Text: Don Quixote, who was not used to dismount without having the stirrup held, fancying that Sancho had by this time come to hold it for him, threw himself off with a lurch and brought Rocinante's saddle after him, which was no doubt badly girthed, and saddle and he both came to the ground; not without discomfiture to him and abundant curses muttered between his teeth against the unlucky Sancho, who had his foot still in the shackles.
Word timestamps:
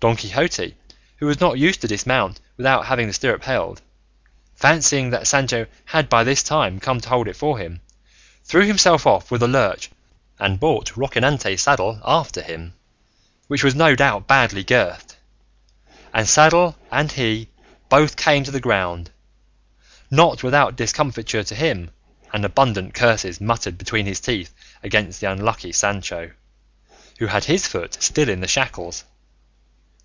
Don 0.00 0.16
Quixote, 0.16 0.74
who 1.18 1.26
was 1.26 1.40
not 1.40 1.58
used 1.58 1.82
to 1.82 1.86
dismount 1.86 2.40
without 2.56 2.86
having 2.86 3.06
the 3.06 3.12
stirrup 3.12 3.42
held, 3.44 3.82
fancying 4.54 5.10
that 5.10 5.26
Sancho 5.26 5.66
had 5.84 6.08
by 6.08 6.24
this 6.24 6.42
time 6.42 6.80
come 6.80 7.02
to 7.02 7.08
hold 7.10 7.28
it 7.28 7.36
for 7.36 7.58
him, 7.58 7.82
threw 8.42 8.64
himself 8.66 9.06
off 9.06 9.30
with 9.30 9.42
a 9.42 9.46
lurch 9.46 9.90
and 10.38 10.58
brought 10.58 10.96
Rocinante's 10.96 11.60
saddle 11.60 12.00
after 12.02 12.40
him, 12.40 12.72
which 13.46 13.62
was 13.62 13.74
no 13.74 13.94
doubt 13.94 14.26
badly 14.26 14.64
girthed, 14.64 15.16
and 16.14 16.26
saddle 16.26 16.78
and 16.90 17.12
he 17.12 17.50
both 17.90 18.16
came 18.16 18.42
to 18.42 18.50
the 18.50 18.58
ground; 18.58 19.10
not 20.10 20.42
without 20.42 20.76
discomfiture 20.76 21.44
to 21.44 21.54
him 21.54 21.90
and 22.32 22.46
abundant 22.46 22.94
curses 22.94 23.38
muttered 23.38 23.76
between 23.76 24.06
his 24.06 24.18
teeth 24.20 24.54
against 24.82 25.20
the 25.20 25.30
unlucky 25.30 25.72
Sancho, 25.72 26.30
who 27.18 27.26
had 27.26 27.44
his 27.44 27.66
foot 27.66 28.02
still 28.02 28.30
in 28.30 28.40
the 28.40 28.48
shackles. 28.48 29.04